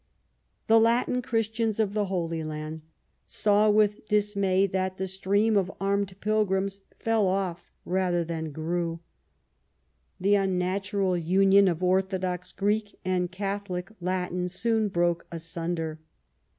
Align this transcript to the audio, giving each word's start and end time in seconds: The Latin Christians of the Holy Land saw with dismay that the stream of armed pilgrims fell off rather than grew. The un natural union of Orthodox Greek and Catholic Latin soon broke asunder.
The 0.65 0.79
Latin 0.79 1.21
Christians 1.21 1.79
of 1.79 1.93
the 1.93 2.05
Holy 2.05 2.43
Land 2.43 2.81
saw 3.27 3.69
with 3.69 4.07
dismay 4.07 4.65
that 4.65 4.97
the 4.97 5.05
stream 5.05 5.55
of 5.55 5.71
armed 5.79 6.19
pilgrims 6.21 6.81
fell 6.95 7.27
off 7.27 7.71
rather 7.85 8.23
than 8.23 8.51
grew. 8.51 8.99
The 10.19 10.37
un 10.37 10.57
natural 10.57 11.15
union 11.15 11.67
of 11.67 11.83
Orthodox 11.83 12.51
Greek 12.51 12.97
and 13.05 13.31
Catholic 13.31 13.91
Latin 13.99 14.49
soon 14.49 14.87
broke 14.87 15.27
asunder. 15.31 15.99